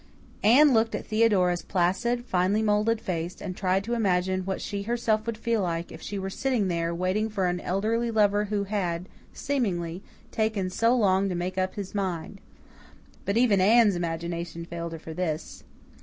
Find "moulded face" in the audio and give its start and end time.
2.63-3.39